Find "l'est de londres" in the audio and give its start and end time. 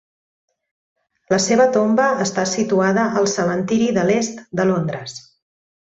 4.11-5.19